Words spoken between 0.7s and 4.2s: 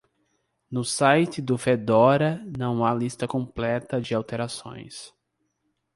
No site do Fedora, há uma lista completa de